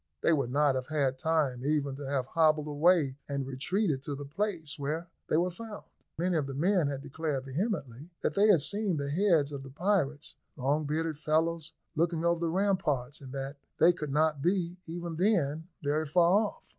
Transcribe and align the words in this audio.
They 0.23 0.33
would 0.33 0.49
not 0.49 0.73
have 0.73 0.87
had 0.87 1.19
time 1.19 1.63
even 1.63 1.93
to 1.95 2.07
have 2.07 2.25
hobbled 2.25 2.65
away 2.65 3.17
and 3.29 3.45
retreated 3.45 4.01
to 4.01 4.15
the 4.15 4.25
place 4.25 4.79
where 4.79 5.09
they 5.29 5.37
were 5.37 5.51
found. 5.51 5.83
Many 6.17 6.37
of 6.37 6.47
the 6.47 6.55
men 6.55 6.87
declared 7.03 7.45
vehemently 7.45 8.09
that 8.21 8.33
they 8.33 8.47
had 8.47 8.61
seen 8.61 8.97
the 8.97 9.11
heads 9.11 9.51
of 9.51 9.61
the 9.61 9.69
pirates, 9.69 10.37
long 10.57 10.85
bearded 10.85 11.19
fellows, 11.19 11.73
looking 11.95 12.25
over 12.25 12.39
the 12.39 12.49
ramparts, 12.49 13.21
and 13.21 13.31
that 13.33 13.57
they 13.77 13.93
could 13.93 14.11
not 14.11 14.41
be, 14.41 14.79
even 14.87 15.17
then, 15.17 15.67
very 15.83 16.07
far 16.07 16.45
off. 16.47 16.63